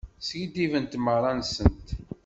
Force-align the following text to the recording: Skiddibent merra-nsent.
Skiddibent 0.27 0.93
merra-nsent. 1.05 1.87